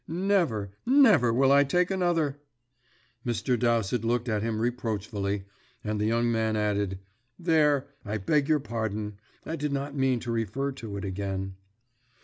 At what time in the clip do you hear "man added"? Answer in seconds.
6.31-6.97